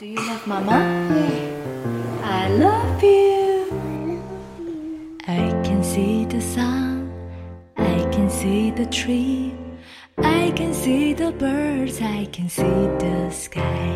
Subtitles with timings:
[0.00, 0.80] Do you love Mama?
[1.12, 2.20] Yeah.
[2.24, 4.22] I love you.
[5.28, 7.12] I can see the sun.
[7.76, 9.52] I can see the tree.
[10.16, 12.00] I can see the birds.
[12.00, 13.92] I can see the sky.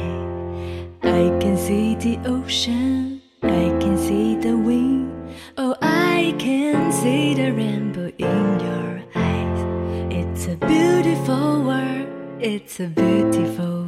[1.02, 3.22] I can see the ocean.
[3.42, 5.10] I can see the wind.
[5.56, 9.60] Oh, I can see the rainbow in your eyes.
[10.12, 12.08] It's a beautiful world.
[12.40, 13.83] It's a beautiful.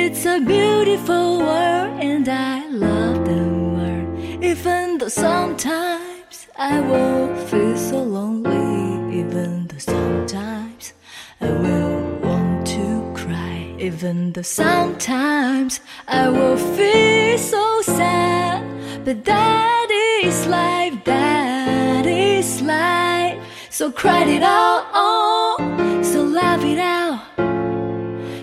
[0.00, 3.42] It's a beautiful world, and I love the
[3.74, 4.44] world.
[4.44, 10.92] Even though sometimes I will feel so lonely, even though sometimes
[11.40, 18.62] I will want to cry, even though sometimes I will feel so sad.
[19.04, 19.88] But that
[20.22, 23.42] is life, that is life.
[23.68, 25.56] So cry it out, oh,
[26.02, 27.48] so laugh it out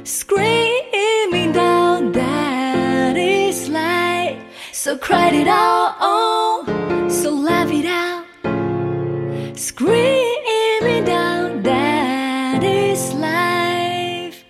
[0.06, 0.75] screaming
[4.86, 6.64] so cry it out oh
[7.10, 8.24] so laugh it out
[9.58, 14.44] screaming down that is life?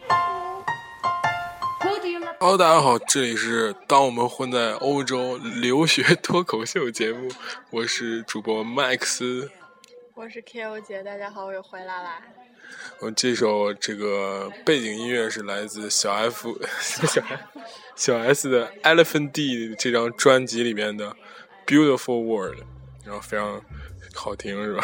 [2.42, 7.32] Hello，大家好，这里是当我们混在欧洲留学脱口秀节目，
[7.72, 9.50] 我是主播麦克斯。
[10.16, 12.22] 我是 KO 姐，大家好，我又回来啦。
[13.00, 17.22] 我这首这个背景音乐是来自小 F 小
[17.96, 21.10] 小 S 的《Elephant D》这张专辑里面的
[21.68, 22.60] 《Beautiful World》，
[23.06, 23.62] 然后非常
[24.14, 24.82] 好听，是吧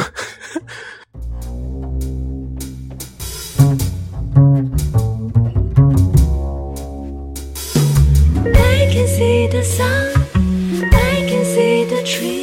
[8.53, 10.13] ？I can see the sun,
[10.91, 12.40] I can see the tree,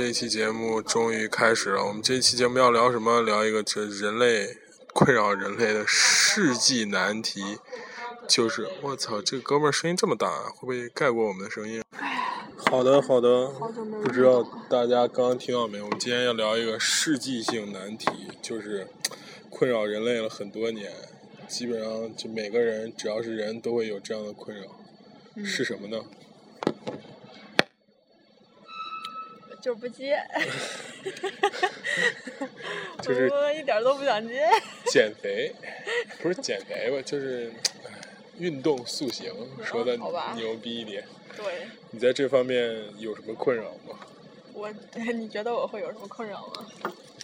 [0.00, 1.84] 这一期节目终于开始了。
[1.84, 3.20] 我们这一期节目要聊什么？
[3.20, 4.56] 聊一个这人类
[4.94, 7.58] 困扰人类的世纪难题，
[8.26, 11.82] 就是我操，这哥们儿声音这么大，会不会盖过我们的声音？
[12.56, 13.48] 好的，好的，
[14.02, 15.84] 不知道大家刚刚听到没有？
[15.84, 18.08] 我们今天要聊一个世纪性难题，
[18.40, 18.88] 就是
[19.50, 20.90] 困扰人类了很多年，
[21.46, 24.64] 基本上就每个人只要是人都会有这样的困扰，
[25.44, 26.02] 是什么呢？
[29.60, 30.18] 就是不接，
[33.02, 34.48] 就是我一点都不想接。
[34.90, 35.52] 减肥，
[36.22, 37.52] 不是减肥吧，就是
[38.38, 39.32] 运动塑形，
[39.64, 39.96] 说的
[40.34, 41.04] 牛逼一点。
[41.36, 43.98] 对，你在这方面有什么困扰吗？
[44.52, 44.68] 我，
[45.14, 46.66] 你觉得我会有什么困扰吗？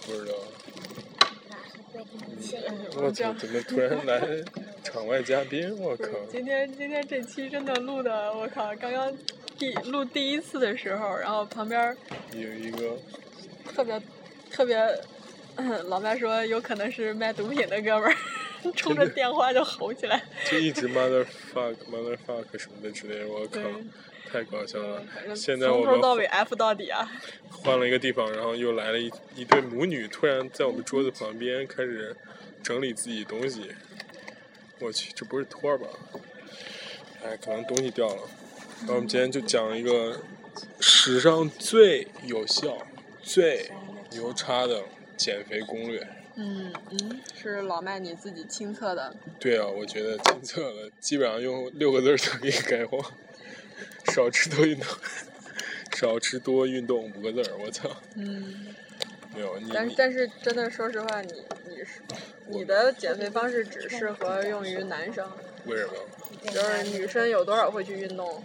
[0.07, 0.35] 不知道。
[0.39, 2.03] 嗯
[2.97, 4.21] 我操，怎么突然来
[4.85, 5.75] 场外嘉宾？
[5.81, 6.09] 我靠！
[6.31, 8.75] 今天今天这期真的录的，我靠！
[8.77, 9.11] 刚刚
[9.59, 11.97] 第录第一次的时候，然后旁边
[12.33, 12.97] 有一个
[13.75, 14.01] 特别
[14.51, 14.77] 特别，
[15.57, 18.15] 嗯老麦说有可能是卖毒品的哥们儿，
[18.77, 20.23] 冲着电话就吼起来。
[20.51, 23.61] 就一直 mother fuck mother fuck 什么的之类的，我靠，
[24.31, 25.03] 太搞笑了
[25.35, 27.11] 现在我们从头到尾 F 到底啊！
[27.51, 32.15] 换了一个地方，然后又来了一一对母女，突然在我们桌子旁边开始
[32.63, 33.71] 整理自己东西。
[34.79, 35.87] 我去，这不是托儿吧？
[37.25, 38.23] 哎，可能东西掉了。
[38.81, 40.21] 然后我们今天就讲一个
[40.81, 42.79] 史上最有效、
[43.23, 43.71] 最
[44.11, 44.83] 牛叉的
[45.17, 46.07] 减肥攻略，
[46.37, 49.15] 嗯嗯，是老麦你自己亲测的。
[49.41, 53.05] 对啊，我觉得亲测了，基本上用六个字儿就可以概括：
[54.13, 54.87] 少吃多运动，
[55.97, 57.57] 少吃多运动五个字儿。
[57.59, 58.75] 我操，嗯，
[59.35, 61.33] 没有你你但但是真的说实话，你
[61.69, 62.03] 你是
[62.47, 65.29] 你的减肥方式只适合用于男生，
[65.65, 65.93] 为什么？
[66.53, 68.43] 就是女生有多少会去运动？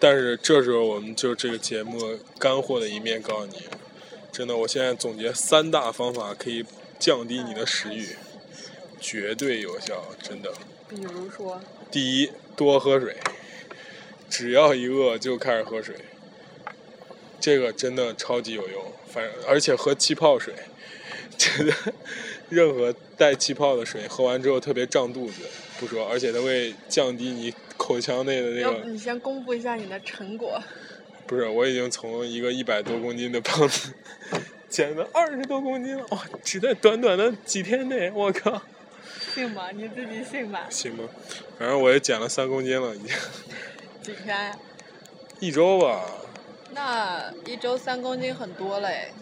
[0.00, 3.62] 但是这时候我们就这个节目干货的一面告诉你，
[4.32, 6.64] 真的，我现在总结三大方法可以
[6.98, 8.16] 降低你的食欲，
[9.00, 10.52] 绝对有效，真的。
[10.88, 11.60] 比如说，
[11.90, 13.16] 第一，多喝水，
[14.28, 15.94] 只要一饿就开始喝水，
[17.40, 18.84] 这个真的超级有用。
[19.08, 20.52] 反正而且喝气泡水，
[21.38, 21.74] 真的，
[22.48, 25.42] 任何带气泡的水喝完之后特别胀肚子，
[25.78, 28.84] 不说，而且它会降低你口腔内的那个。
[28.88, 30.62] 你先公布一下你的成果？
[31.26, 33.92] 不是，我已经从一个一百多公斤的胖子
[34.68, 36.22] 减了二十多公斤了，哇！
[36.42, 38.60] 只在短短的几天内，我靠！
[39.34, 39.70] 信吗？
[39.72, 40.66] 你自己信吧。
[40.70, 41.08] 信吗？
[41.58, 43.08] 反正我也减了三公斤了，已经
[44.02, 44.58] 几天呀？
[45.40, 46.04] 一周吧。
[46.72, 49.12] 那一周三公斤很多嘞，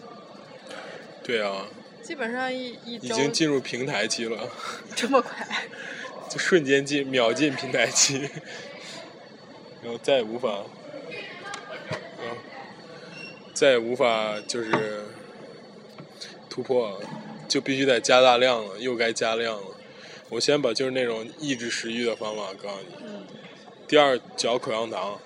[1.23, 1.67] 对啊，
[2.01, 4.49] 基本上一一已经进入平台期了，
[4.95, 5.47] 这么快。
[6.29, 8.29] 就瞬间进秒进平台期，
[9.83, 10.65] 然后再也无法，啊，
[13.53, 15.05] 再也无法就是
[16.49, 16.99] 突破了，
[17.47, 19.67] 就必须得加大量了，又该加量了。
[20.29, 22.95] 我先把就是那种抑制食欲的方法告诉你。
[23.05, 23.27] 嗯，
[23.87, 25.19] 第二，嚼口香糖，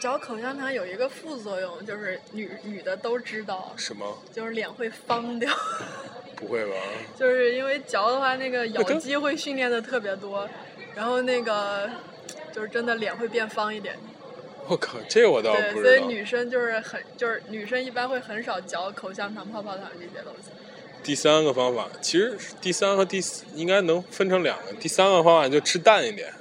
[0.00, 4.18] 嚼口香糖有一个副作用，就是女女的都知道，什么？
[4.32, 5.52] 就是脸会方掉。
[6.36, 6.74] 不会吧？
[7.18, 10.48] 就是因为嚼的话，那个咬肌会训练的特别多，
[10.94, 11.90] 然后那个
[12.52, 13.98] 就是真的脸会变方一点。
[14.68, 16.04] 我靠，这我倒对，所以。
[16.06, 20.50] 女生就是很就是女生一般会很少嚼口香糖、泡泡糖这些东西。
[21.02, 24.72] 第三个方法，其实第三和第四应该能分成两个。
[24.74, 26.32] 第三个方法就吃淡一点，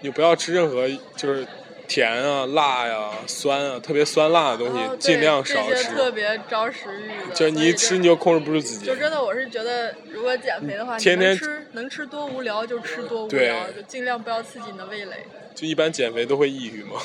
[0.00, 1.46] 你不要吃任何就是
[1.94, 6.10] 甜啊、辣呀、酸啊，特别酸辣的东西，哦尽量少这些特。
[6.10, 7.32] 别招食欲的。
[7.32, 8.96] 就是你一吃你就控制不住自己就。
[8.96, 15.24] 真的，我是觉得，如果减肥的话，天天吃能吃多无聊就吃多无对聊，就尽量不要刺激你的味蕾。
[15.54, 17.00] 就一般减肥都会抑郁嘛，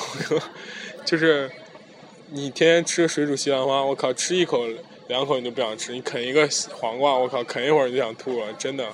[1.05, 1.51] 就是
[2.31, 4.65] 你天天吃水煮西兰花，我靠，吃一口
[5.07, 8.85] 两口你就不想吃，你啃一个黄瓜，我靠，啃一会儿你就想吐了，真的。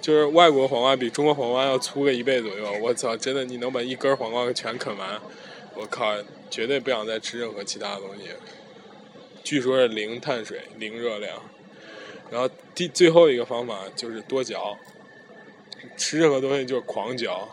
[0.00, 5.20] 就是外国黄瓜比中国黄瓜要粗个一倍左右，我操，真的你能把一根黄瓜全啃完，
[5.74, 6.16] 我靠，
[6.48, 8.30] 绝对不想再吃任何其他的东西。
[9.44, 11.42] 据说是零碳水、零热量。
[12.30, 14.78] 然后第最后一个方法就是多嚼，
[15.96, 17.48] 吃任何东西就是狂嚼。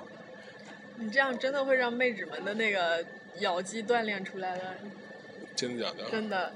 [0.98, 3.04] 你这样真的会让妹纸们的那个
[3.40, 4.76] 咬肌锻炼出来的，
[5.56, 6.10] 真的假的？
[6.12, 6.54] 真的。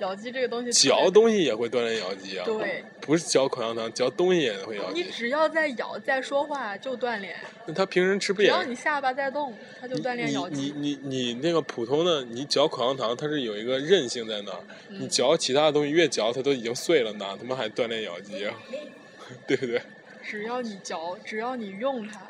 [0.00, 2.44] 咬肌这个东西，嚼东西也会锻炼咬肌啊。
[2.44, 5.02] 对，不是嚼口香糖，嚼东西也会咬肌。
[5.02, 7.36] 你只要在咬在说话就锻炼，
[7.66, 8.54] 那他平时吃不也只？
[8.54, 10.72] 要你下巴在动，他就锻炼咬肌。
[10.76, 14.60] 你你你你那个普通的，你嚼口香糖，它是有一个韧性在那儿。
[14.90, 18.54] 嗯你嚼其他的东西，越嚼它都已经碎了，哪他妈还锻炼咬肌啊？
[19.46, 19.80] 对不对？
[20.22, 22.20] 只要你嚼，只要你用它，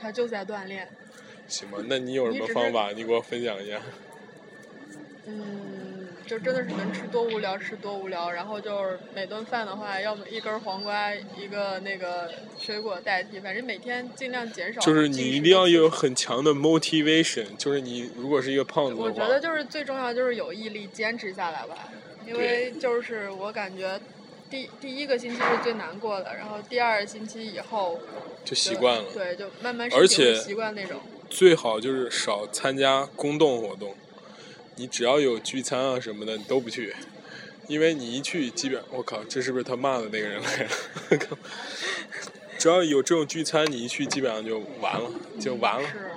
[0.00, 0.88] 它就在锻炼。
[1.48, 2.90] 行吧，那你有什么方法？
[2.92, 3.80] 你给我分享一下。
[5.26, 5.75] 嗯，
[6.26, 14.80] 就真的是能吃多无聊吃多无聊，然后就是每顿饭的话，要么一根黄瓜，一个那个水果代替，反正每天尽量减少。
[14.80, 15.86] 就是你一定要有。
[15.96, 21.88] 很强的 motivation，就是你如果是一个胖子的话，我觉得就是最重要就是有毅力，坚持下来吧。
[22.26, 23.98] 因为就是我感觉
[24.50, 27.98] 第第一个星期是最难过的，然后第二星期以后
[28.44, 29.04] 就习惯了。
[29.14, 31.00] 对，就慢慢而且习惯那种。
[31.30, 33.94] 最好就是少参加公动活动，
[34.76, 36.94] 你只要有聚餐啊什么的，你都不去，
[37.66, 40.70] 因为你一去，基本我靠，这是不是他骂的那个人来了？
[41.10, 41.38] 我靠！
[42.58, 45.88] 只要有这种聚餐，你一去基本上就完了，就完了。
[45.88, 46.10] 是。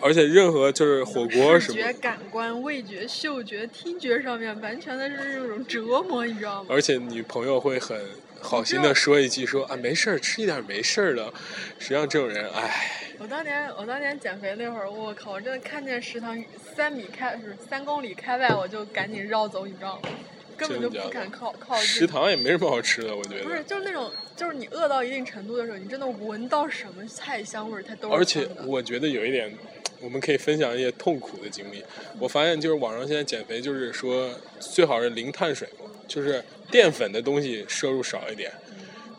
[0.00, 6.68] 而且任何就是火锅什么视觉、，感官、味觉、嗅觉、听觉上面完全的是这种折磨，你知道吗？
[6.70, 7.98] 而且女朋友会很
[8.46, 11.32] 好心的说一句说啊没事儿，吃一点没事儿的。
[11.80, 16.42] 实际上这种人，唉，我当年我当年减肥那会儿，我靠，我真的看见食堂
[16.74, 20.08] 三米开不是三公里开外，我就赶紧绕走，你知道吗？
[20.56, 21.84] 根本就不敢靠靠近。
[21.84, 29.52] 食堂也没什么好吃的，我觉得不是，就是那种，就是你饿到一定程度的时候，你真的闻到什么菜香味儿，它都是而且我觉得有一点，
[30.00, 31.84] 我们可以分享一些痛苦的经历。
[32.18, 38.52] 我发现就是网上现在减肥，就是说最好是零碳水嘛，就是淀粉的东西摄入少一点。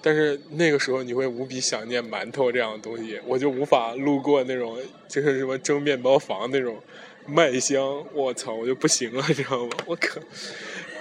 [0.01, 4.77] 但是那个时候你会无比想念馒头这样的东西，我就无法路过那种
[5.07, 6.81] 就是什么蒸面包房那种
[7.25, 9.77] 麦香，我操，我就不行了，你知道吗？
[9.85, 10.21] 我靠，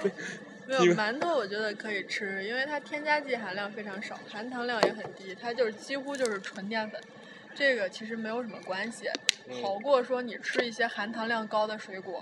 [0.01, 0.09] 不
[0.65, 6.99] 没有馒头，我觉得可以吃，因为它添加剂含量非常少，含糖量也很低，它就是几乎就是纯淀粉，
[7.55, 9.05] 这个其实没有什么关系，
[9.47, 12.21] 嗯好过说你吃一些含糖量高的水果，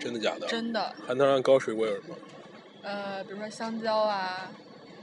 [0.00, 0.48] 真的假的？
[0.48, 2.16] 真的，含糖量高水果有什么？
[2.84, 4.50] 呃，比如说香蕉啊，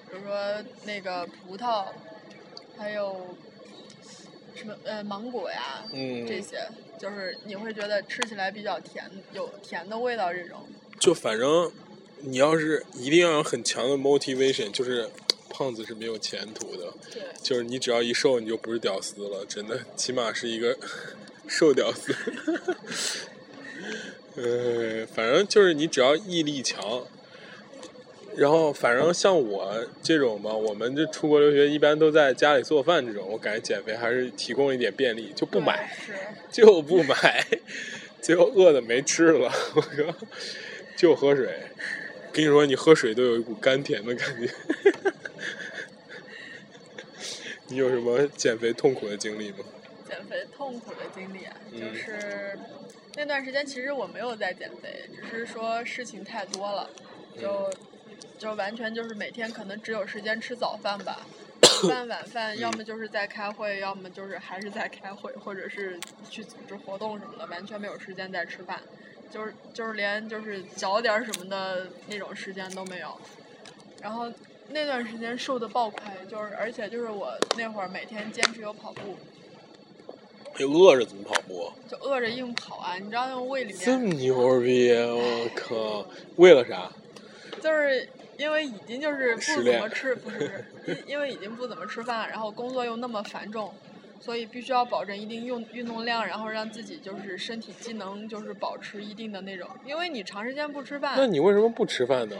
[0.09, 1.85] 比如说那个葡萄，
[2.77, 3.35] 还有
[4.55, 6.57] 什么呃芒果呀，嗯，这些
[6.99, 10.63] 就是你会觉得吃起来比较甜，有甜的味道这种。
[10.99, 11.71] 就反正
[12.19, 15.09] 你要是一定要有很强的 motivation，就是
[15.49, 16.93] 胖子是没有前途的。
[17.11, 20.77] 对，就是你只要一瘦，你就不是屌丝了，真的，起码是一个
[21.49, 22.13] 瘦屌丝。
[24.37, 26.79] 呃，反正就是你只要毅力强，
[28.35, 36.13] 然后反正像我这种吧，我们这出国留学一般都在家里做饭这种，我感觉减肥还是提供一点便利，就不买，是。
[36.51, 37.45] 就不买，
[38.21, 40.15] 最后饿的没吃了，我靠，
[40.97, 41.49] 就喝水。
[42.33, 44.53] 跟你说，你喝水都有一股甘甜的感觉。
[47.67, 49.59] 你有什么减肥痛苦的经历吗？
[50.07, 52.59] 减肥痛苦的经历啊，就嗯是
[53.15, 56.89] 那段时间其实我没有在减肥，只是说事情太多了，
[57.39, 57.71] 就嗯
[58.37, 61.21] 就完全就是每天可能只有时间吃早饭吧，
[61.83, 65.99] 午饭晚饭要么就是在开会，要么就是还是在开会，或者是
[66.29, 68.81] 去组织活动什么的，完全没有时间在吃饭，
[69.29, 73.15] 就是就是连就是嚼点什么的那种时间都没有，
[74.01, 74.31] 然后。
[74.73, 79.17] 那段时间瘦的爆快，就是而且就是我那会儿每天坚持有跑步，
[80.57, 81.69] 你饿着怎么跑步？
[81.89, 82.95] 就饿着硬跑啊！
[82.95, 84.95] 你知道那种胃里面这，么牛逼！
[84.95, 86.05] 啊我靠！
[86.37, 86.89] 为了啥？
[87.61, 93.71] 就是因为已经就是不怎么吃，不是因因为已经不怎么吃饭，然后工作又那么繁重，
[94.19, 102.35] 所以必须要保证一定运运动量，然后让自己就是身体机能就是保持一定的那种，因为你长时间不吃饭那，你为什么不吃饭呢？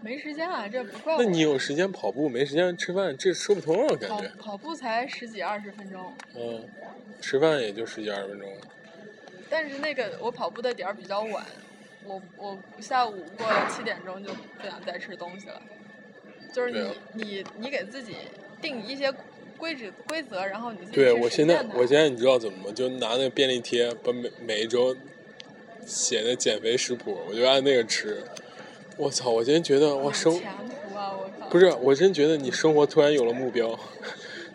[0.00, 1.22] 没时间啊，这不怪我。
[1.22, 4.28] 那你有时间跑步，没时间吃饭，这说不通啊，感跑觉。
[4.38, 6.62] 跑步才十几二十分钟，嗯，
[7.22, 8.48] 吃饭也就十几二十分钟。
[9.48, 11.46] 但是那个我跑步的点儿比较晚，
[12.06, 15.60] 我我下午过了七点钟就不想再吃东西了，
[16.52, 18.16] 就是你你你给自己
[18.60, 19.12] 定一些
[19.56, 22.72] 规矩规则，然后你自己对我现在我现在你知道怎么吗？
[22.74, 24.96] 就拿那个便利贴，把每每一周
[25.86, 28.22] 写的减肥食谱，我就按那个吃。
[28.96, 29.28] 我操！
[29.28, 31.12] 我真觉得我生前途啊！
[31.12, 33.76] 我靠，不是，我真觉得你生活突然有了目标，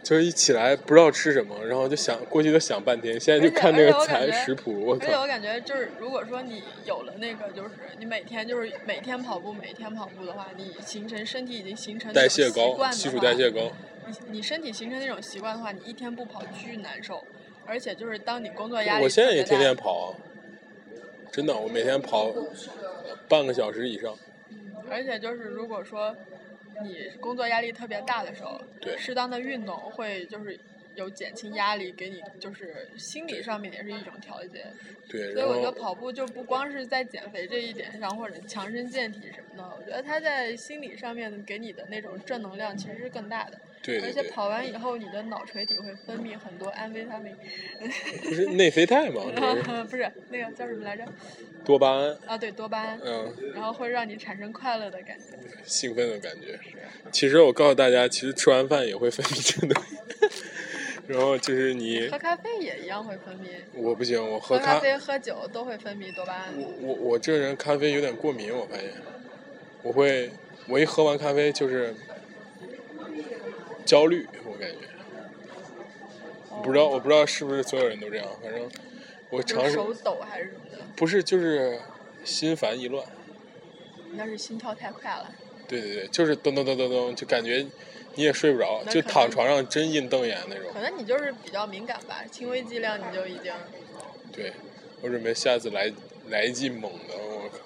[0.09, 5.05] 就是一起来不知道吃什么，然后就想过去都想半天，现在就看那个菜食谱，我操！
[5.05, 13.71] 而且我感觉就是，如果说你有了那个，就是你每天就是每天跑步，每天跑步的话，你形成身体已经形成代谢高，基础代谢高。
[14.07, 17.23] 你你身体形成那种习惯的话，你一天不跑巨难受，
[17.67, 20.17] 而且就是当你工作压力我现在也天天跑啊，
[21.31, 22.33] 真的，我每天跑
[23.27, 24.15] 半个小时以上。
[24.89, 26.15] 而且就是如果说
[26.83, 30.59] 你工作压力特别大的时候，对适当的运动会就是
[30.95, 34.65] 有减轻压力，给你就是心理上面也是一种调节。
[35.09, 43.59] 对，所以我觉得跑步就不光是在减肥这一点上，或者强身健体什么的，我觉得它在心理上面给你的那种正能量其实是更大的。
[43.81, 47.36] 对对对，而且跑完以后，你的脑垂体会分泌很多安非他命，
[48.24, 49.21] 不是内啡肽吗？
[49.89, 51.05] 不是那个叫什么来着？
[51.63, 55.25] 多巴胺，啊，对，多巴胺，嗯，然后会让你产生快乐的感觉。
[55.65, 56.59] 兴奋的感觉。
[57.12, 59.98] 其实我告诉大家，其实吃完饭也会分泌这个东西。
[61.07, 66.53] 然后就是你喝，咖啡也一样会分泌，我不行，我喝喝咖咖，啡、喝酒都会分泌多巴胺。
[66.55, 68.91] 我我我这个人咖啡有点过敏，我发现，
[69.81, 70.29] 我会
[70.67, 71.95] 我一喝完咖啡就是
[73.86, 74.77] 焦虑，我感觉。
[76.63, 78.69] 不知道，我不知道是不是所有人都这样，反正
[79.29, 81.79] 我尝试手抖还是什么的，不是就是
[82.25, 83.05] 心烦意乱，
[84.13, 85.31] 那是心跳太快了。
[85.67, 87.65] 对对对，就是咚咚咚咚咚，就感觉
[88.15, 90.81] 你也睡不着，就躺床上真硬瞪眼那种可。
[90.81, 93.53] 能你就是比较敏感吧，轻微剂量你就已经。
[94.33, 94.51] 对，
[95.01, 95.91] 我准备下次来
[96.27, 97.59] 来一剂猛的，我靠。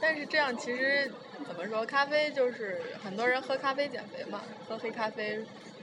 [0.00, 1.10] 但是这样其实
[1.46, 5.38] 怎么说，咖啡就是很多人喝咖啡减肥嘛，喝黑咖啡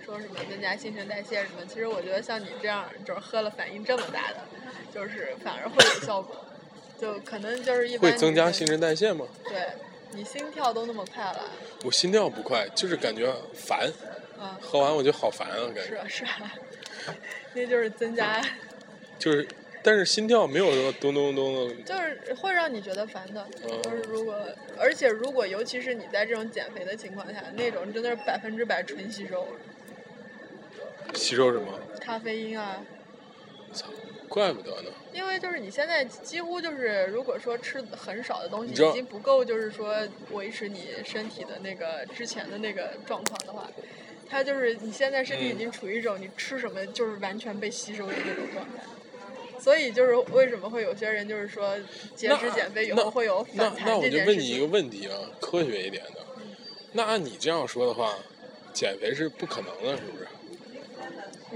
[0.05, 4.37] 说什么增加新陈代谢什么，其实我觉得像你这样就是喝了反应这么大的，
[4.93, 6.45] 就是反而会有效果，
[6.99, 9.25] 就可能就是一般会增加新陈代谢吗？
[9.45, 9.67] 对，
[10.11, 11.41] 你心跳都那么快了，
[11.83, 13.91] 我心跳不快，就是感觉烦，
[14.39, 16.53] 嗯，喝完我就好烦啊，感觉是啊是啊，
[17.53, 18.41] 那就是增加，
[19.19, 19.47] 就是，
[19.87, 23.47] 但是心跳没有说咚咚咚的，就是会让你觉得烦的。
[23.63, 24.35] 嗯就是如果，
[24.77, 29.47] 而且如果尤其是你在这种减肥的情况下，那种真的是百分之百纯吸收，
[31.13, 31.79] 吸收什么？
[32.01, 32.83] 咖啡因啊，
[33.71, 33.87] 操，
[34.27, 34.91] 怪不得呢。
[35.13, 43.71] 因为就是你现在几乎就是，如果说吃很少的东西，你已经不够，就是说维持你身体的那个之前的那个状况的话，
[44.27, 48.83] 它就是你现在身体已嗯经处于一种你吃什么就是完全被吸收的那种状态。
[49.59, 51.77] 所以就是为什么会有些人就是说
[52.15, 54.17] 节食减肥以后会有反弹这那我就？
[54.19, 56.25] 问你一个问题啊，科学一点的。
[56.93, 58.13] 那按你这样说的话，
[58.73, 60.27] 减肥是不可能的，是不是？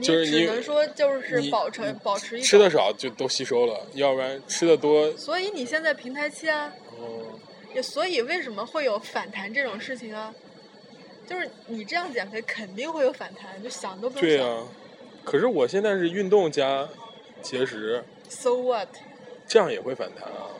[0.01, 7.37] 就是你只能说就是保持保持一吃的，少就都吸收了，要不然吃的多，所以你现在平台期啊，哦，
[7.75, 10.33] 也所以为什么会有反弹这种事情啊？
[11.27, 14.37] 就是你这样减肥肯定会有反弹，就想都不用想。
[14.37, 14.63] 对啊、
[15.23, 16.87] 可是我现在是运动加
[17.41, 18.89] 节食，So what？
[19.47, 20.55] 这样也会反弹啊。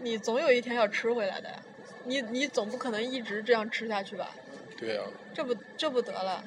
[0.00, 1.62] 你总有一天要吃回来的呀，
[2.04, 4.30] 你你总不可能一直这样吃下去吧？
[4.78, 5.02] 对呀、
[5.32, 6.42] 这不这不得了，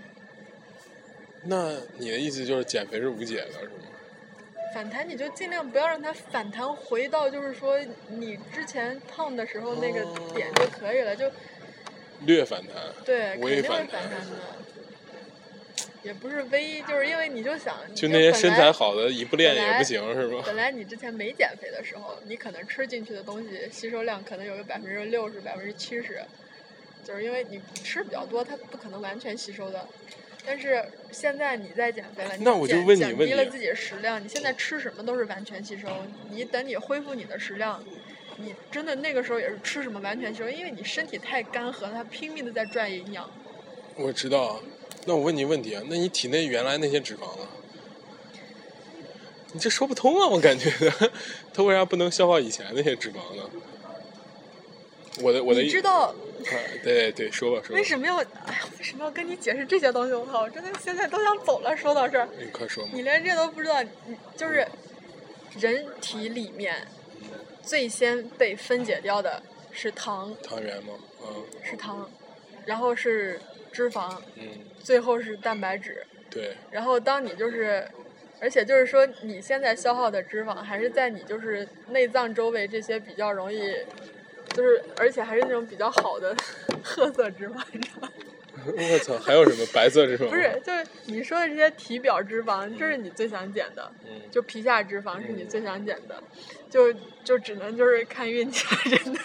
[1.44, 3.72] 那你的意思就是减肥是无解的，是吗？
[4.74, 7.79] 反弹你就尽量不要让它反弹回到就是说
[8.10, 10.03] 你之前胖的时候那个
[10.34, 11.32] 点就可以了，就
[12.25, 14.36] 略反弹，对，肯定会反弹反弹的。
[16.05, 20.43] 也不是唯一，就是因为你就想，就那些身材好的一不练也不行，是吧？
[20.45, 26.21] 本来你之前没减肥的时候，你可能吃进去的东西吸收量可能有个百分之六十、百分之七十，
[27.03, 29.88] 就是因为你吃比较多，它不可能完全吸收的。
[30.45, 35.88] 但是现在你在减肥了，你那我就减问你问题降低了自己的食量，你现在吃什么都是完全吸收。
[36.29, 37.83] 你等你恢复你的食量，
[38.38, 43.27] 你真的那个时候也是吃什么完全吸收，因为你身体太干涸，它拼命的在赚营养。
[43.95, 44.59] 我知道啊。
[45.05, 47.47] 那我问你问题啊，那你体内原来那些脂肪呢？
[49.53, 51.12] 你这说不通啊，我感觉的，
[51.53, 53.50] 它为啥不能消化以前那些脂肪呢？
[55.21, 56.13] 我的我的你知道啊，
[56.83, 57.75] 对对，说吧说吧。
[57.75, 58.17] 为什么要？
[58.17, 60.13] 哎呀，为什么要跟你解释这些东西？
[60.13, 61.77] 我操，我真的现在都想走了。
[61.77, 62.27] 说到这儿。
[62.38, 63.01] 你快说嘛你。
[63.01, 63.89] 连这都不知道，你
[64.35, 64.67] 就是
[65.57, 66.85] 人体里面
[67.63, 70.93] 最先被分解掉的是糖，糖原吗？
[71.21, 72.09] 嗯是糖，
[72.65, 73.39] 然后是
[73.75, 74.48] 脂肪，嗯，
[74.79, 76.05] 最后是蛋白质。
[76.29, 77.86] 对，然后当你就是，
[78.39, 83.75] 而且就是说你现在消耗的脂肪还是在你就是内脏周围这些比较容易，
[84.53, 86.35] 就是而且还是那种比较好的
[86.83, 88.14] 褐色脂肪，你知道吗？
[88.66, 90.27] 我操，还有什么白色脂肪？
[90.29, 93.92] 不是，就是你说的这些体表脂肪，这是你最想减的。
[94.05, 96.22] 嗯，就皮下脂肪是你最想减的，
[96.70, 96.92] 就
[97.24, 99.20] 就只能就是看运气了，真的，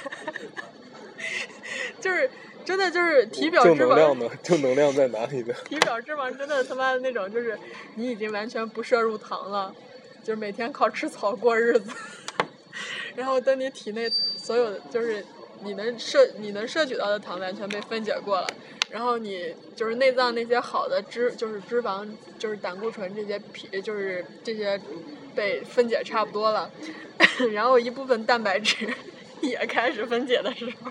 [2.01, 2.29] 就是
[2.71, 4.31] 真的就是体表正脂肪，能量呢？
[4.45, 5.53] 正能量在哪里呢？
[5.69, 7.59] 体表脂肪真的他妈的那种，就是
[7.97, 9.75] 你已经完全不摄入糖了，
[10.23, 11.91] 就是每天靠吃草过日子，
[13.17, 15.27] 然后等你体内所有的就是
[15.65, 18.47] 你能摄你能摄取到的糖完全被分解过了。
[18.89, 24.81] 然后你就是内脏那些好的脂，就是脂肪，就是胆固醇这些皮，就是这些
[25.35, 26.71] 被分解差不多了，
[27.53, 28.89] 然后一部分蛋白质
[29.49, 30.91] 也开始分解的时候，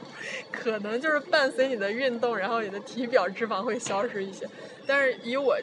[0.52, 4.48] 可能就是伴随你的运动，然后你的体表脂肪会消失一些。
[4.88, 5.58] 但是以我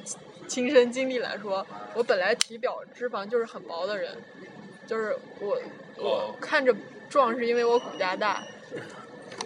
[0.46, 4.16] 亲身经历来说，我本来体表脂肪就是很薄的人，
[4.87, 5.59] 就是我
[5.96, 6.75] 我哦看着
[7.09, 8.42] 壮是因为我骨架大，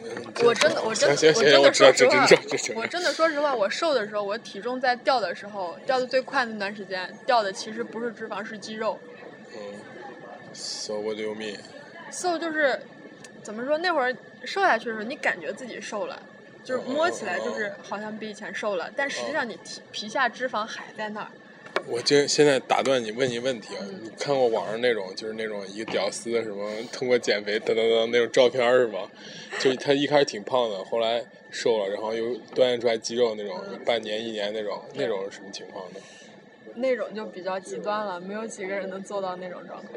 [0.05, 0.11] 嗯
[0.45, 2.27] 我真的，我真的，我真的说实话
[2.75, 8.99] 我真的说实话，我瘦的时候，我体重在掉的时候，掉的最快那段时间，掉的其实不是脂肪，是肌肉。
[9.55, 9.75] 嗯
[10.53, 12.81] ，so what do you mean？So 就是
[13.51, 13.77] 怎么说？
[13.79, 16.17] 那会儿瘦下去的时候，你感觉自己瘦了，
[16.65, 21.27] 就是摸起来就是好像比以前瘦了，但实际上你皮皮下脂肪还在那儿。
[21.89, 29.01] 我这现在打断你问你问题啊，嗯你看过网上那种就是那种一个屌丝什么通过减肥等等等那种照片是吗？
[29.59, 35.99] 就是他一开始挺胖的，后来瘦了，然后又锻炼出来肌肉那种，半年一年那种，那种是什么情况呢？
[36.77, 39.89] 那种就比较极端了，没有几个人能做到那种状态。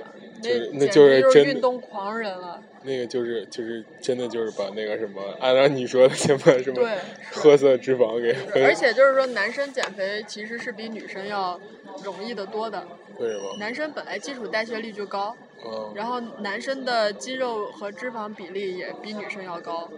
[0.42, 2.62] 那就那就是真运动狂人了。
[2.84, 6.98] 那个就是就是真的就是把那个什么，按照你说的先把什么对
[7.32, 11.60] 褐色脂肪给，而且就是说，男生减肥其实是比女生要
[12.04, 12.86] 容易的多的。
[13.20, 13.56] 为什么？
[13.58, 15.34] 男生本来基础代谢率就高，
[15.66, 19.90] 嗯，然后男生的肌肉和脂肪比例也比女生要高。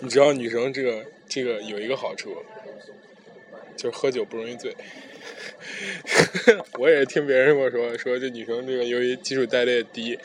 [0.00, 2.34] 你知道女生这个这个有一个好处，
[3.76, 4.74] 就是喝酒不容易醉。
[6.78, 10.18] 我也是听别人跟我说，说这女生这个由于基础代谢低，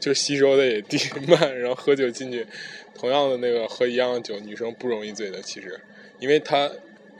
[0.00, 2.46] 就吸收的也低 慢，然后喝酒进去，
[2.94, 5.40] 同样的那个喝一样的酒，女生不容易醉的。
[5.42, 5.80] 其实，
[6.18, 6.70] 因为她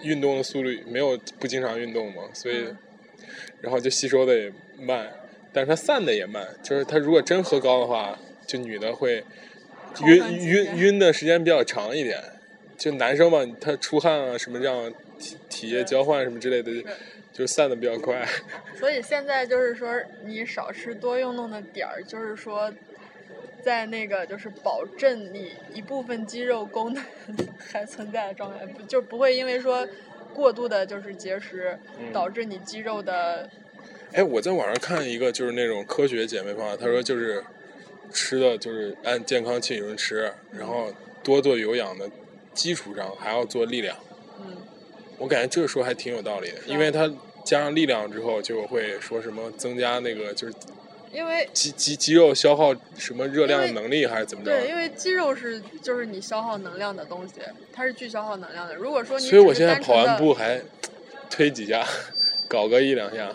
[0.02, 2.76] 运动的速率没有不经常运动嘛，所以嗯
[3.60, 5.10] 然后就吸收的也慢，
[5.52, 6.46] 但是她散的也慢。
[6.62, 9.24] 就是她如果真喝高的话，就女的会
[10.04, 12.18] 晕晕晕的时间比较长一点。
[12.78, 16.72] 就男生嘛，他出汗啊什么这样体体液交换什么之类的，
[17.40, 18.26] 就就散的比较快。
[18.78, 19.88] 所以现在就是说，
[20.24, 22.70] 你少吃多运动的点儿，就是说，
[23.62, 27.02] 在那个就是保证你一部分肌肉功能
[27.72, 29.88] 还存在的状态，不就不会因为说
[30.34, 33.48] 过度的就是节食嗯导致你肌肉的
[34.12, 37.42] 哎，我在网上看一个就是那种科学减肥方法，他说就是
[38.12, 42.10] 吃的就是按健康体重吃，然后多做有氧的
[42.52, 43.96] 基础上还要做力量。
[44.40, 44.56] 嗯
[45.18, 47.06] 我感觉这个说还挺有道理的，因为它
[47.50, 50.54] 加上力量之后就会说什么增加那个就是
[51.12, 54.52] 因为肌肌肌肉消耗什么热量能力还是怎么着？
[54.52, 57.34] 对，因为肌肉是就是你消耗能量的东西，
[57.72, 58.76] 它是巨消耗能量的。
[58.76, 60.62] 如果说你所以我现在跑完步还
[61.28, 61.84] 推几下，
[62.48, 63.32] 搞个一两下，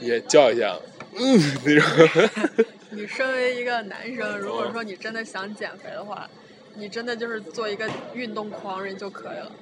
[0.00, 0.74] 也叫一下，
[1.12, 2.64] 嗯，那种。
[2.92, 6.26] 你身为一个男生，如果说你真的想减肥的话，
[6.76, 9.52] 你真的就是做一个运动狂人就可以了，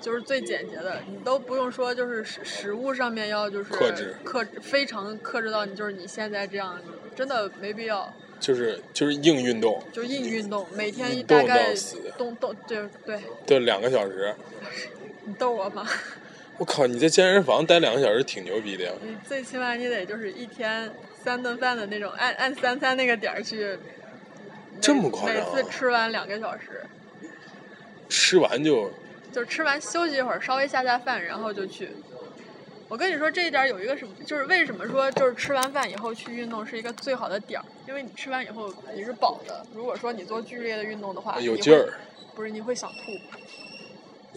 [0.00, 6.80] 就是最简洁的，你都不用说就是食食物上面要就是克制克制非常克制到你就是你现在这样，
[7.14, 11.74] 真的没必要，就是就是硬运动，就硬运动，每天你动大概
[12.16, 14.34] 动动对对，对，两个小时。
[15.24, 15.86] 你逗我吗？
[16.58, 18.92] 我靠，你在健身房待两个小时挺牛逼的呀！
[19.02, 23.78] 你最起码你得就是一天三顿饭的那种，按按三餐那个点儿去。
[24.80, 26.82] 这么夸张啊每次吃完两个小时，
[28.08, 28.90] 吃完就
[29.32, 31.90] 就吃完休息一会儿，稍微下下饭，然后就去。
[32.88, 39.64] 我跟你说这一点儿有一个什么，就是为什么说就是吃完饭以后去运动是一个最好的点儿，因为你吃完以后你是饱的。
[39.74, 41.94] 如果说你做剧烈的运动的话，有劲儿，
[42.34, 43.12] 不是你会想吐，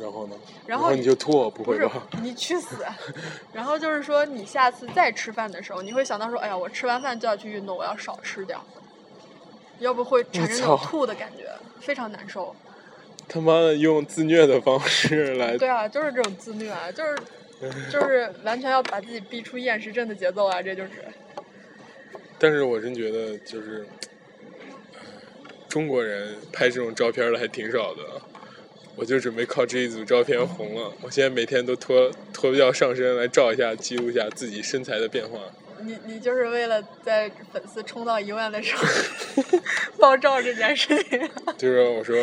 [0.01, 0.35] 然后呢？
[0.65, 2.07] 然后后你就吐，不会吧？
[2.21, 2.77] 你去死。
[3.51, 8.63] 然后就是说你下次再吃饭的时候，你会想到说，哎呀，我吃完饭就要去运动，我要少吃点儿，
[9.79, 12.55] 要不会产生那种吐的感觉，非常难受。
[13.27, 17.17] 他妈的用自虐的方式来， 对啊，就是这种自虐啊，就是
[17.91, 20.91] 就是完全要把自己逼出厌食症的节奏啊，这就是。
[22.37, 23.85] 但是我真觉得就是
[25.69, 28.01] 中国人拍这种照片的还挺少的。
[28.97, 30.89] 我就准备靠这一组照片红了。
[31.01, 35.37] 我现在每天都脱脱掉上身来照一下，记录一下自己身材的变化。
[35.81, 38.85] 你你就是为了在粉丝冲到一万的时候
[39.99, 42.15] 爆照这件事情， 就是我说，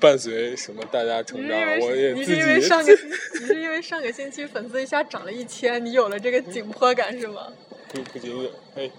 [0.00, 2.92] 伴随什么大家成长我也自你是因为上个
[3.40, 7.52] 你是因为上个星期粉丝一下涨了一千，你有了这个紧迫感是吗？
[7.88, 8.90] 不不仅仅哎，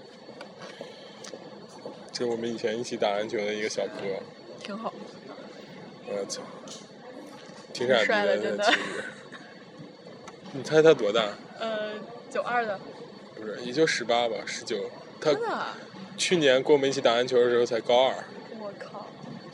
[2.11, 4.01] 这是我们以前一起打篮球的一个小哥，
[4.59, 4.93] 挺好。
[6.07, 6.41] 我操，
[7.73, 8.73] 挺傻逼帅的真的。
[10.53, 11.21] 你猜他多大？
[11.59, 11.91] 呃，
[12.31, 12.79] 九二的，
[13.35, 14.89] 不是，也就十八吧，十九。
[15.19, 15.35] 他？
[16.17, 18.15] 去年跟我们一起打篮球的时候才高二，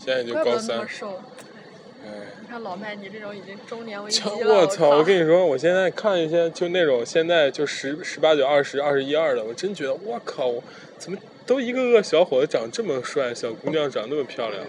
[0.03, 0.79] 现在也就高三。
[0.79, 2.09] 哎，
[2.41, 4.21] 你看老麦，你这种已经中年危机！
[4.23, 4.55] 了。
[4.65, 4.89] 我操！
[4.89, 10.63] 我跟你说，我现在看一些就那种现在就十十八九、二十、二十一二的，我真觉得我靠，我
[10.97, 14.63] 怎么都一个个小伙子长这么帅，小姑娘长那么漂亮，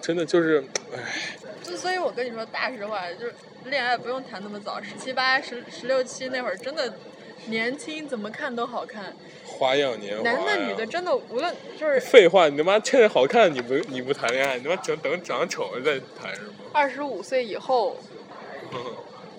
[0.00, 0.98] 真的就是，哎，
[1.62, 3.34] 就所以，我跟你说大实话，就是
[3.66, 6.92] 恋爱不用谈那么早，十七八、十十六七那会儿真的
[7.46, 9.14] 年轻，怎么看都好看。
[9.58, 10.36] 花样年华呀。
[10.36, 16.54] 男的女的真的无论就是废话，你他妈趁着好看你不你不谈恋爱，你他妈等等长得丑了再谈是吗？
[16.72, 17.96] 二十五岁以后，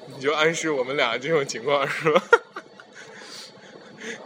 [0.07, 2.21] 你就暗示我们俩这种情况是吧？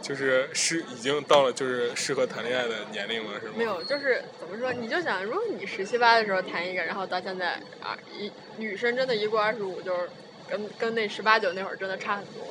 [0.00, 3.52] 就是是已经到了就是适合谈恋爱的年龄了是吗？
[3.56, 4.72] 没有，就是怎么说？
[4.72, 10.08] 你就想，如果你十七八的时候谈一个，然后到现在啊，一女生真的一过二十五，就是
[10.48, 12.46] 跟跟那十八九那会儿真的差很多，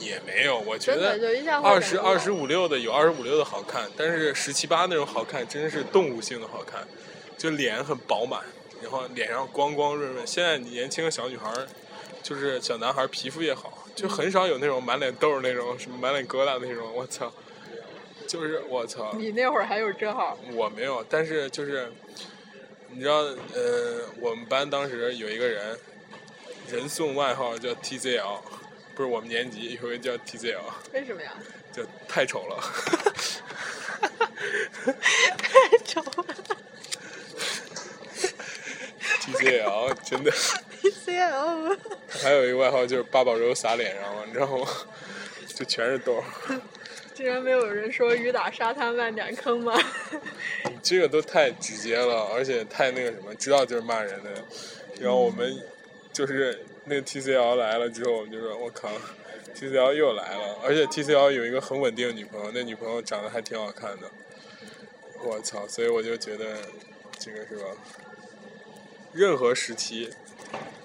[0.00, 1.18] 也没有，我觉得
[1.62, 6.86] 二十二十五六的有二十五六的好看，但是十七八那种好看真是动物性的好看，
[7.36, 8.40] 就脸很饱满，
[8.82, 10.26] 然后脸上光光润润。
[10.26, 11.66] 现在年轻的小女孩儿，
[12.22, 16.92] 就是小男孩儿皮肤也好，就很少有那种满脸痘儿那种，什么满脸疙瘩那种。
[16.94, 17.32] 我操，
[18.26, 21.90] 就是我操，你那会儿还有这号，我没有，但是就是
[22.90, 23.16] 你知道，
[23.54, 25.78] 呃，我们班当时有一个人，
[26.70, 28.40] 人送外号叫 TZL，
[28.98, 30.58] 不是我们年级有个叫 TZL。
[30.92, 31.32] 为什么呀？
[31.72, 32.60] 就太丑了。
[35.38, 36.26] 太丑了
[39.20, 40.32] TCL 真的
[40.82, 41.78] ，TCL。
[42.08, 44.66] 还有一个外号就是八宝粥撒脸上了，你知道吗？
[45.54, 46.20] 就全是痘。
[47.14, 49.80] 竟然没有人说雨打沙滩万点坑吗？
[50.64, 54.30] 你这个都太直接了，而且太那个什么，知道就是骂人的。
[54.98, 55.56] 然后我们
[56.12, 58.90] 就是那个 TCL 来了之后，我们就说我靠
[59.54, 64.10] ，TCL 又来了，而且 TCL 有一个很稳定的女朋友，那女朋友长得还挺好看的。
[65.22, 65.66] 我操！
[65.68, 66.56] 所以我就觉得
[67.18, 67.64] 这个是吧？
[69.12, 70.10] 任何时期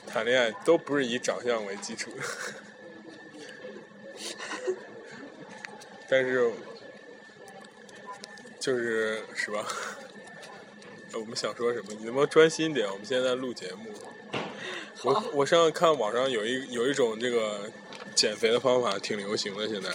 [0.07, 2.11] 谈恋爱都不是以长相为基础。
[6.09, 6.51] 但是
[8.59, 9.65] 就是是吧？
[11.13, 11.93] 我们想说什么？
[11.93, 12.89] 你能不能专心点？
[12.89, 13.91] 我们现在在录节目。
[15.03, 17.69] 我我上次看网上有一有一种这个
[18.15, 19.89] 减肥的方法挺流行的，现在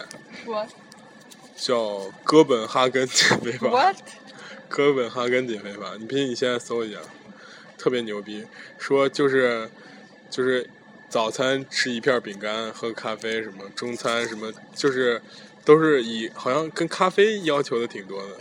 [0.44, 0.66] 说
[1.56, 3.68] 叫哥本哈根减肥法。
[3.68, 3.96] what？
[4.68, 6.98] 哥本哈根减肥法，你拼你现在搜一下，
[7.78, 8.46] 特别牛逼。
[8.76, 9.70] 说就是
[10.28, 10.68] 就是
[11.08, 15.22] 早餐吃一片饼干，喝咖啡什么，中餐什么，就是
[15.64, 18.36] 都是以好像跟咖啡要求的挺多的。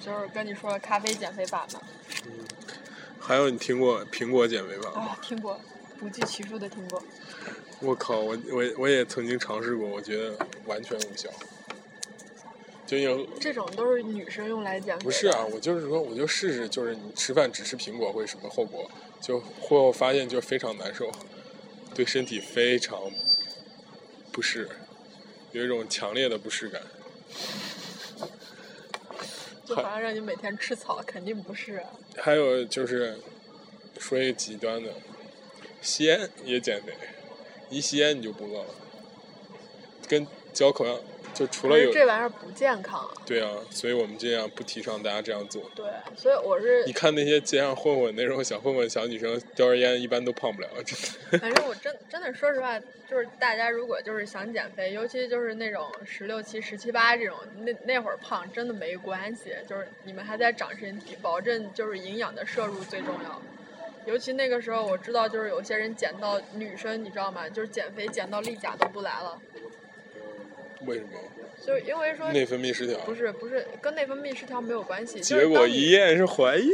[0.00, 1.80] 就是跟你说咖啡减肥法嘛。
[3.24, 5.00] 还有你听过苹果减肥法吗？
[5.02, 5.58] 啊，听过，
[5.98, 7.00] 不计其数的听过。
[7.80, 11.30] 我靠，我我我也曾经尝试过，我觉得完全无效。
[12.84, 15.04] 就有这种都是女生用来减肥。
[15.04, 18.90] 不是啊，我就是说，我就试试，就是你吃饭只吃苹果会什么后果？
[19.20, 21.10] 就会后发现就非常难受，
[21.94, 23.00] 对身体非常
[24.32, 24.68] 不适，
[25.52, 26.82] 有一种强烈的不适感。
[29.64, 31.82] 就好像让你每天吃草，肯定不是。
[32.16, 33.18] 还有就是
[33.98, 34.92] 说一个极端的，
[35.80, 36.92] 吸烟也减肥，
[37.70, 38.74] 一吸烟你就不饿了，
[40.08, 41.00] 跟嚼口香，
[41.42, 43.04] 就除了有这玩意儿不健康。
[43.26, 45.68] 对啊，所以我们尽量不提倡大家这样做。
[45.74, 51.38] 对，所以我是你，看那些街上混混那种小混混、小女生叼着烟，一般都胖不了，真的。
[51.38, 52.78] 反正我真真的说实话，
[53.10, 63.42] 就是大家如果就是想减肥，尤其就是那种十六七、十七八这种，那那会儿胖真的没关系，就是你们还在长身体，保证就是营养的摄入最重要。
[64.04, 67.48] 尤其那个时候，我知道就是有些人减到女生，你知道吗？
[67.48, 69.40] 就是减肥减到例假都不来了，
[70.86, 71.10] 为什么？
[71.64, 72.98] 就是因为说内分泌失调。
[73.00, 76.70] 不是不是跟内分泌失调没有关系，结果一验是怀孕。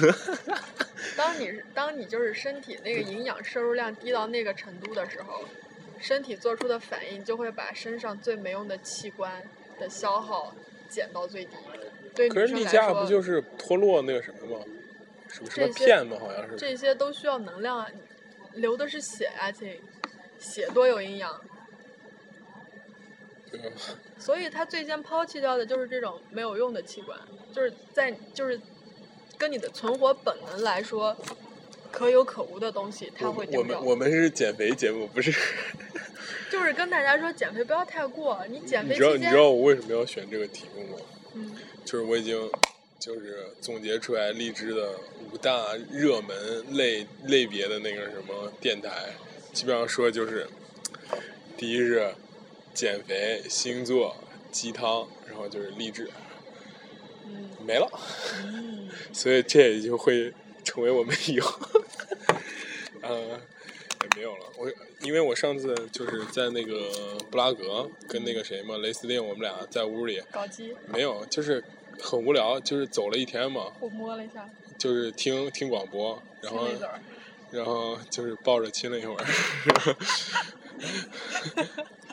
[1.16, 5.44] 当你当你就是身体那个营养摄入量低到那个程度的时候，
[5.98, 9.42] 身体做出的反应就会把身上最没用的器官
[9.78, 10.54] 的消耗
[10.88, 11.56] 减到最低。
[12.14, 14.64] 对女可是例假不就是脱落那个什么吗？
[15.28, 16.16] 什么什么片吗？
[16.18, 16.56] 好像是。
[16.56, 17.86] 这些都需要能量啊，
[18.54, 19.78] 流的是血啊，亲，
[20.38, 21.40] 血多有营养。
[23.52, 23.72] 嗯
[24.18, 27.18] 所以他最先抛弃掉的就是这种没有用的器官，
[27.52, 28.60] 就是在就是
[29.36, 31.16] 跟你的存活本能来说，
[31.90, 33.80] 可有可无的东西，他会我丢掉。
[33.80, 35.32] 们我们是减肥节目，不是。
[36.50, 41.02] 就是跟大家说减肥不要太过，你减你知道你知道我为什么要选这个题目吗？
[41.34, 41.50] 嗯，
[41.84, 42.50] 就是我已经
[42.98, 44.90] 就是总结出来荔枝的
[45.32, 49.14] 五大热门类类别的那个什么电台，
[49.54, 50.46] 基本上说就是，
[51.56, 52.14] 第一是
[52.74, 54.16] 减肥、星座、
[54.50, 56.10] 鸡汤，然后就是励志，
[57.26, 57.88] 嗯没了。
[58.44, 60.32] 嗯， 所以这也就会
[60.64, 61.58] 成为我们以后，
[63.02, 63.40] 呃，
[64.02, 64.46] 也没有了。
[64.56, 71.62] 我因为我上次就是在那个布拉格跟那个谁嘛，雷司令，我们俩在屋里搞基，没有，就是
[72.00, 76.68] 很无聊，就是走了一天嘛，我摸了一下，就是听听广播，然后
[77.50, 79.24] 然后就是抱着亲了一会儿，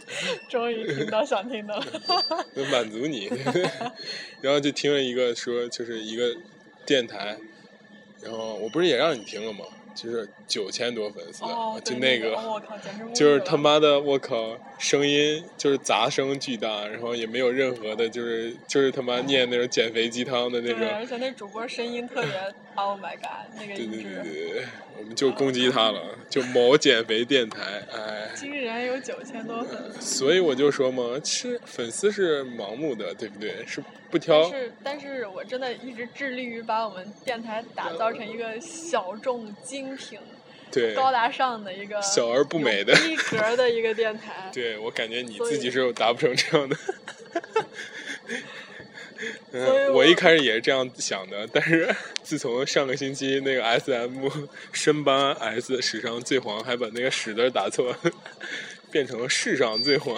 [0.50, 1.86] 终于听到想听的了。
[2.56, 3.28] 就满足你，
[4.42, 6.34] 然后就听了一个说就是一个
[6.86, 7.38] 电台，
[8.22, 9.66] 然后我不是也让你听了吗？
[10.02, 12.36] 就是九千多粉丝，哦，就那个。
[12.36, 22.32] 哦我靠，简直就是他妈的，我靠，声音就是杂声巨大，然后也没有任何的，就是就是他妈念那种减肥鸡汤的那对，种，而且那主播声音特别
[22.76, 24.66] ，Oh my god，那个音对对对，对对，
[24.98, 30.18] 我们就攻击他了，就某减肥电台，哎，竟然有九千多粉丝。
[30.18, 33.66] 所以我就说嘛，是粉丝是盲目的，对不对？
[33.66, 40.20] 是不但挑，是，但是我真的一直致力于把我们电台打造成一个小众、精品、
[40.72, 44.50] 对，高大上的一个小而不美的有逼格的一个电台。
[44.54, 46.78] 对我感觉你自己是达不成这样的。
[49.52, 54.30] 嗯我我一开始也是这样想的，但是自从上个星期那个 S M
[54.72, 57.94] 深班 S 史上最黄，还把那个史字打错，
[58.90, 60.16] 变成了世上最黄。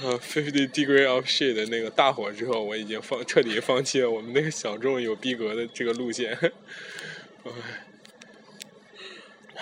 [0.00, 1.24] 呃， Fifty Degree of
[1.56, 6.38] 的那个大火之后，我已经放彻底放弃了我们那个小众有逼格的这个路线。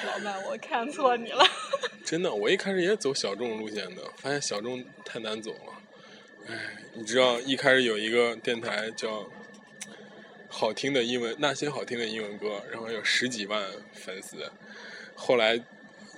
[0.06, 1.44] 老板，我看错你了。
[2.04, 5.82] 真的，我一开始也走小众路线的，发现小众太难走了。
[6.48, 9.30] 哎，你知道一开始有一个电台叫
[10.48, 14.50] 好听的英文那些好听的英文歌，然后有十几万粉丝，
[15.14, 15.62] 后来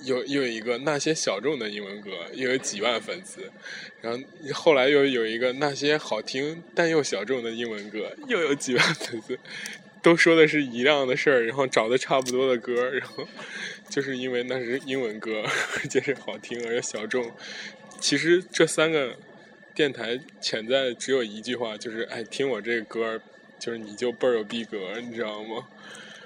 [0.05, 3.51] 又又有一个那些小众的英文歌，又有几万粉丝，
[4.01, 4.19] 然后
[4.55, 9.39] 后来又有一个那些好听但又小众的英文歌，又有几万粉丝。
[10.03, 13.27] 都说的是一样的事儿，然后找的差不多的歌，然后
[13.89, 15.43] 就是因为那是英文歌，
[15.81, 17.31] 而且是好听而且小众。
[18.01, 19.17] 其实这三个
[19.75, 23.21] 电台潜在的只有一句话，就是哎，听我这个歌，
[23.61, 25.69] 就是你就倍儿有逼格，你知道吗？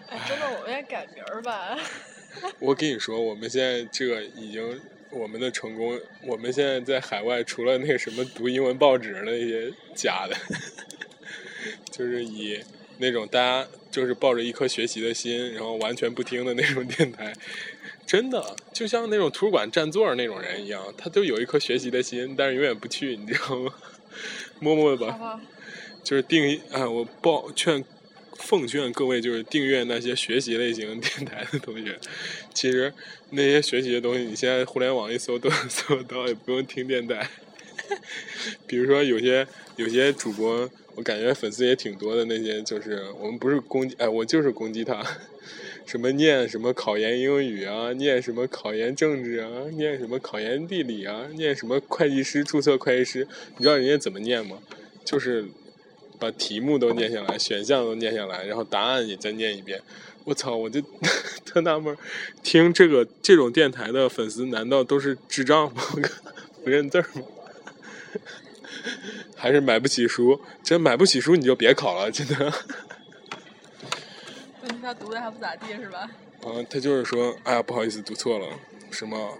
[0.08, 1.78] 哎，真的，我们也改名儿吧。
[2.58, 10.36] 我跟你说，我们现在这个已经我们的成功，我们现在在海外除了那个什么读英文报纸那些假的，
[11.90, 12.58] 就是以
[12.98, 17.32] 那种大家就是抱着一颗学习的心，然后完全不听的那种电台，
[18.06, 23.72] 真的就像那种图书馆占座那种人一样，他就有一颗学习的心，但是永远不去，你知道吗？
[24.60, 25.40] 默默的吧，
[26.02, 27.84] 就是订啊，我抱劝
[28.38, 31.98] 奉劝各位就是订阅那些学习类型电台的同学，
[32.54, 32.92] 其实
[33.30, 37.28] 那些学习的东西，你现在互联网一搜都能搜得到，也不用听电台。
[38.66, 45.04] 比如说有些有些主播，我感觉粉丝也挺多的，那些就是我们不是攻击，哎，我就是攻击他，
[45.86, 53.28] 什么念什么考研英语啊，念什么考研政治啊，念什么考研地理啊，念什么会计师注册会计师，
[53.58, 54.58] 你知道人家怎么念吗？
[55.04, 55.44] 就是
[56.18, 59.80] 把题目都念下来，选项都念下来，然后答案也再念一遍。
[60.24, 60.56] 我操！
[60.56, 60.80] 我就
[61.46, 61.96] 特纳闷，
[62.42, 65.82] 听这个这种电台的粉丝难道都是智障吗？
[66.64, 67.22] 不认字吗？
[69.36, 70.40] 还是买不起书？
[70.62, 72.34] 真买不起书你就别考了，真的。
[74.62, 76.10] 问题他读的还不咋地是吧？
[76.44, 78.46] 嗯，他就是说，哎呀，不好意思，读错了，
[78.90, 79.38] 什么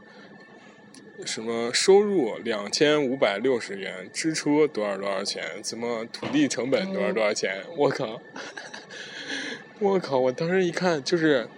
[1.24, 8.20] 什么收入两千五百六十元，支出多少多少钱，什么土地成本多少多少钱，我靠，
[9.78, 10.18] 我靠！
[10.18, 11.48] 我当时一看，就是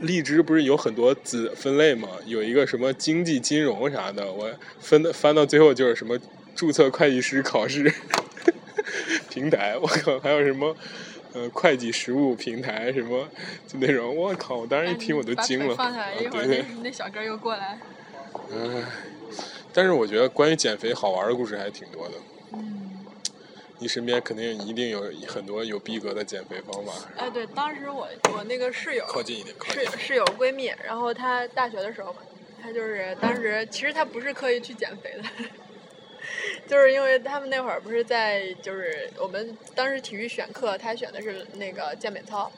[0.00, 6.18] 荔枝不是有很多子分类嘛，有一个什么经济金融啥的，我分的翻到最后就是什么
[6.58, 7.88] 注册会计师考试
[9.30, 10.76] 平台，我靠，还有什么。
[11.34, 13.28] 呃，会计实务平台什么，
[13.68, 14.56] 就那种，我靠！
[14.56, 15.76] 我当时一听我都惊了。
[15.76, 17.78] 放下来，啊一会儿那那小哥又过来。
[18.50, 18.82] 唉，
[19.72, 22.14] 但是我觉得关于减肥好玩的故事还挺多的。
[22.54, 23.04] 嗯。
[23.78, 26.92] 你身边肯定一定有很多有逼格的减肥方法。
[27.18, 29.84] 哎，对，当时我我那个室友靠近一点，靠近。
[29.84, 32.20] 室室友闺蜜，然后她大学的时候嘛，
[32.60, 35.24] 她就是当时其实她不是刻意去减肥的，
[36.68, 42.52] 就是因为他们那会儿不是在就是我们当时体育选课，他选的是那个健美操，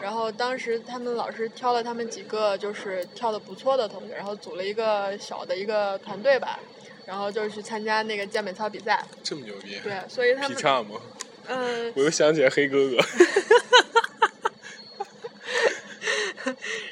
[0.00, 6.60] 然后当时他们老师挑了他们几个就是跳的不错的同学，然后组了一个小的一个团队吧，
[7.04, 9.80] 然后就去参加那个健美操比赛，这么牛逼？
[9.82, 11.00] 对，所以他们劈叉吗？
[11.48, 11.92] 嗯。
[11.96, 12.96] 我又想起来黑哥哥。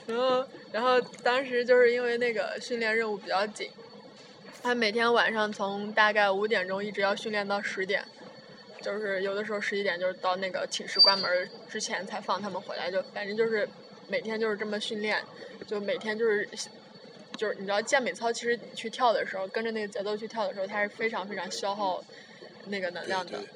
[0.07, 3.71] 然后，然后当时就是因为那个训练任务比较紧，
[4.63, 8.05] 他每天晚上从大概五点钟一直要训练到十点，
[8.81, 13.69] 就是有的时候十一点就是到那个寝室关门之前才放他们回来，就反正就是
[14.09, 15.21] 每天就是这么训练，
[15.67, 16.49] 就每天就是
[17.37, 22.03] 就是你知道健美操其实你去跳的时候，跟着那个节奏去跳的时候，它是非常非常消耗
[22.67, 23.33] 那个能量的。
[23.33, 23.49] 对对。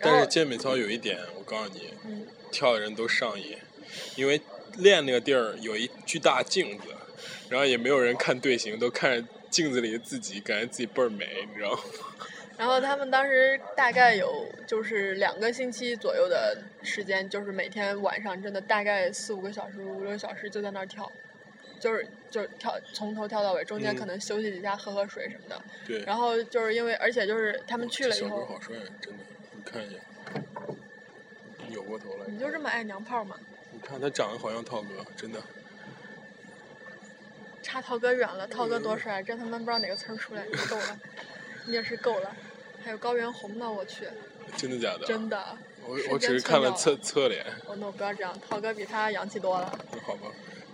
[0.00, 3.56] 但是健美操有一点，我告诉你，嗯跳的人都上瘾，
[4.16, 4.40] 因为
[4.78, 6.84] 练那个地儿有一巨大镜子，
[7.48, 11.80] 然后也没有人看队形，都看着镜子里的自己，感觉自己倍儿美，你知道吗？
[12.58, 21.10] 然后他们当时大概有就是两个星期左右的时间，就是每天晚上真的大概四五个小时、五六个小时就在那儿跳，
[21.78, 25.62] 就是就是跳从头跳到尾，中间嗯可能休息几下喝喝水什么的。
[25.86, 26.02] 对。
[26.04, 29.18] 然后就是因为而且就是他们去了以后小哥后，好帅，真的，
[29.54, 30.00] 你看一眼，
[31.68, 33.36] 扭过头来，你就这么爱娘炮吗？
[33.70, 35.40] 你看他长得好像涛哥，真的。
[37.68, 40.98] 差涛哥远了，涛哥多帅，真他妈不知道哪个词儿出来，你够了，
[41.66, 42.34] 你也是够了。
[42.82, 44.08] 还有高原红呢，我去，
[44.56, 45.04] 真的假的？
[45.04, 45.38] 真的。
[45.84, 49.78] 我我只是看了侧侧脸，哦，那我不要这样，涛哥比他洋气多了。
[50.02, 50.30] 好吧。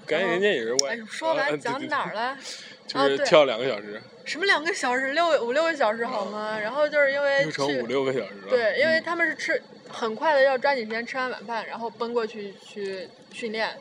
[0.07, 0.91] 感觉人家也是外。
[0.91, 2.39] 哎，说啊完讲哪儿了？
[2.87, 6.57] 就是跳两个小时，什么两个小时，六五六个小时好吗？
[6.61, 8.51] 然后就是因为去六乘五六个小时了。
[8.51, 13.77] 对，因为嗯他们是吃很快的要抓紧时间吃完晚饭，然后奔过去去训练，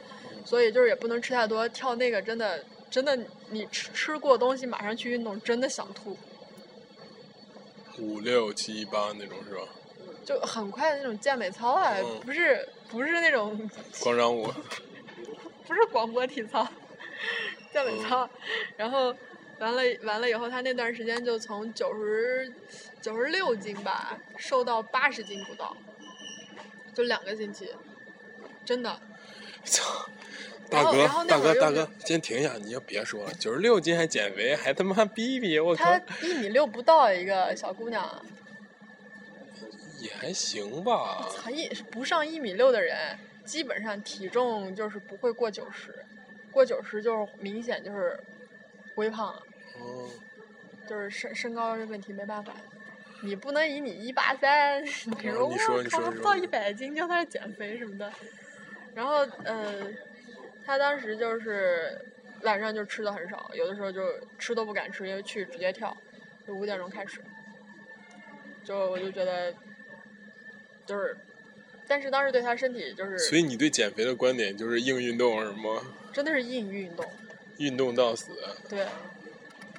[0.45, 1.67] 所以就是也不能吃太多。
[1.69, 3.17] 跳那个真的真的，
[3.49, 6.15] 你吃吃过东西马上去运动，真的想吐，
[7.97, 9.63] 五六七八那种是吧？
[10.23, 13.67] 就很快的那种健美操啊，嗯不是不是那种
[14.03, 14.43] 广场舞，
[15.65, 16.68] 不是广播体操，
[17.74, 18.30] 健美操，
[18.78, 19.07] 然后
[19.57, 22.53] 完了完了以后，他那段时间就从九十
[23.01, 25.76] 九十六斤吧，瘦到八十斤不到，
[26.93, 27.72] 就两个星期，
[28.63, 29.01] 真的。
[29.65, 30.07] 操！
[30.74, 38.24] 然大哥大哥，大哥，先停一下，你就别说了，九十六斤还减肥，还他妈逼逼，我靠她，一米六不到一个小姑娘，
[39.99, 41.28] 也还行吧。
[41.30, 46.05] 才一不上一米六的人，基本上体重就是不会过九十，
[46.51, 48.19] 过九十就是明显就是
[48.95, 49.41] 微胖了，
[49.80, 50.09] 哦，
[50.88, 52.53] 就是身身高这问题没办法。
[53.26, 58.11] 你不能以你一八三， 你说我靠不到一百斤就在那减肥什么的。
[58.93, 59.88] 然后呃，
[60.66, 61.99] 他当时就是
[62.41, 64.01] 晚上就吃的很少，有的时候就
[64.38, 65.95] 吃都不敢吃，因为去直接跳，
[66.45, 67.22] 就五点钟开始。
[68.64, 69.53] 就我就觉得，
[70.86, 71.18] 就是，
[71.86, 75.82] 但是当时对他身体就是所以你对减肥的观点就是硬运动是吗？
[76.14, 77.05] 真的是硬运动。
[77.57, 78.32] 运动到死。
[78.70, 78.88] 对，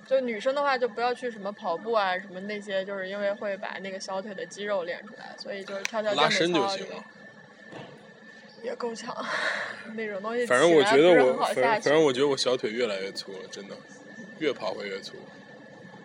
[0.07, 7.05] 就女生的话就不要去什么跑步啊，什么那些，就是因为会把那个小腿的肌肉练出来，所以就是跳跳拉健伸就行美操这个
[8.65, 9.15] 也够呛，
[9.95, 13.77] 那种东西反正我觉得我，很好下去反正反正我觉得我小腿越来越粗了，真的，
[14.39, 15.15] 越跑会越粗。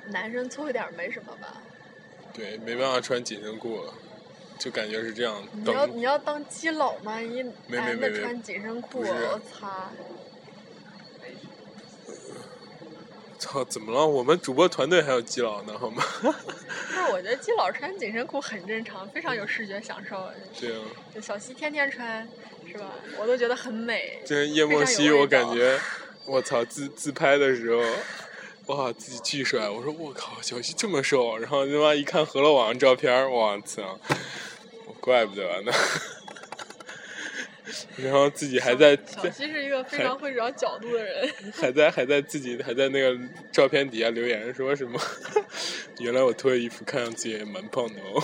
[0.08, 1.62] 男生粗一点没什么吧？
[2.34, 3.94] 对，没办法穿紧身裤了，
[4.58, 5.42] 就感觉是这样。
[5.54, 7.20] 你要你要当基佬吗？
[7.20, 9.90] 你没男没穿紧身裤，我操！
[13.40, 14.06] 操，怎么了？
[14.06, 16.04] 我们主播团队还有基佬呢，好吗？
[16.22, 20.30] 不是，我觉得基佬穿紧身裤很正常，非常有视觉享受。
[20.60, 20.82] 对啊，
[21.16, 22.28] 就小西天天穿，
[22.70, 22.92] 是吧？
[23.18, 24.22] 我都觉得很美。
[24.26, 25.80] 这叶非常莫西，我感觉，
[26.28, 29.70] 我操，自自拍的时候，哇，自己巨帅！
[29.70, 33.98] 我说我靠，小西这么瘦，然后他妈一看何乐网照片儿，我操，
[35.00, 35.72] 怪不得呢。
[37.98, 41.30] 然后自己还在小西是一个非常会找角度的人。
[41.54, 43.18] 还在还在自己还在那个
[43.52, 45.00] 照片底下留言说什么？
[46.00, 48.24] 原来我脱了衣服看上去也蛮胖的哦。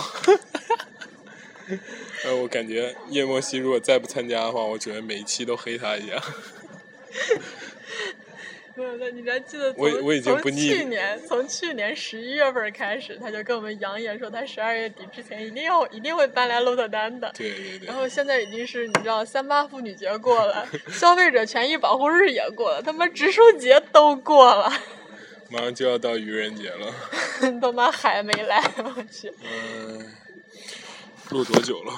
[2.24, 6.22] 呃，我感觉叶莫西如果再不参加的话，我准备每一期都黑他一下。
[8.76, 17.32] 没有，那你还记得从我我已经不腻从去年从去年十一月份开始，他就跟我们扬言说他十二月底之前一定要一定会搬来鹿特丹的。
[17.34, 24.70] 对对对然，后现在已经是你知道三八妇女节过了，消费者权益保护日也过了，他妈植树节都过了，
[25.50, 26.92] 马上就要到愚人节了。
[27.60, 29.32] 他妈还没来，我去。
[29.42, 30.14] 嗯、
[31.30, 31.92] 录多久了？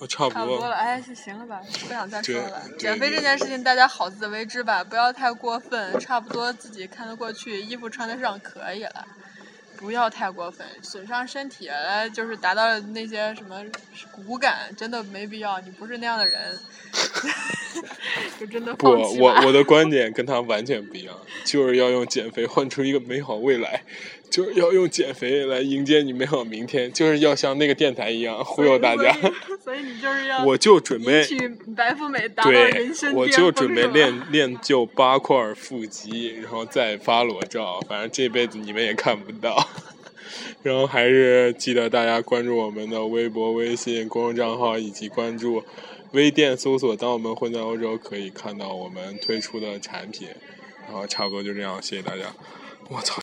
[0.00, 2.62] 我差不多了，哎，行了吧，不想再说了。
[2.78, 9.06] 减肥这件事情，大家好自为之吧，不要太过分，差不多自己看得过去，衣服穿得上可以了，
[9.76, 13.64] 不要太过分，损伤身体来就是达到那些什么
[14.10, 15.60] 骨感，真的没必要。
[15.60, 16.58] 你不是那样的人，
[18.38, 18.88] 就真的不。
[18.90, 23.84] 我我 的观点跟他完全不一样，就是要用减肥换出一个美好未来，
[24.34, 29.12] 就是要用减肥来迎接你美好明天，就是要像那个电台一样忽悠大家。
[29.62, 31.24] 所以，你就是要 我就准备
[31.76, 39.68] 白富美，达到对人生，我就准备练练就八块腹肌，然后再发裸照，反正这辈子你们也看不到。
[40.64, 45.62] 然后还是记得大家关注我们的微博、微信公众账号，以及关注
[46.10, 50.26] 微店搜索“当我们混在欧洲”，可以看到我们推出的产品。
[50.88, 52.34] 然后差不多就这样，谢谢大家。
[52.90, 53.12] 我操！